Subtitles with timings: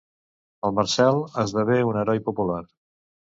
[0.69, 2.61] El Marcel esdevé un heroi popular.